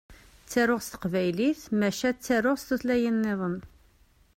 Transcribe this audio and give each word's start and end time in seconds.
Ttaruɣ 0.43 0.79
s 0.83 0.87
teqbaylit 0.89 1.61
maca 1.79 2.09
ttaruɣ 2.11 2.57
s 2.59 2.63
tutlayin-nniḍen. 2.67 3.55